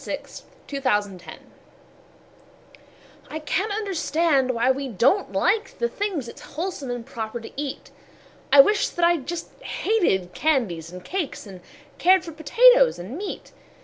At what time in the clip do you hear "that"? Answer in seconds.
8.89-9.05